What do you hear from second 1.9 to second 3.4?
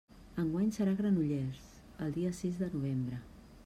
el dia sis de novembre.